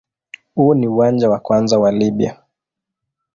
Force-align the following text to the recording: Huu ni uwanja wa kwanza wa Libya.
Huu 0.55 0.75
ni 0.75 0.87
uwanja 0.87 1.29
wa 1.29 1.39
kwanza 1.39 1.79
wa 1.79 1.91
Libya. 1.91 2.37